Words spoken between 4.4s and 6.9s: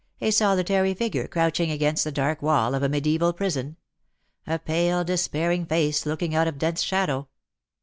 A pale despairing face looking out of dense